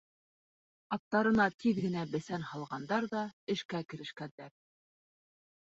[0.97, 3.21] Аттарына тиҙ генә бесән һалғандар ҙа
[3.57, 4.53] эшкә керешкәндәр.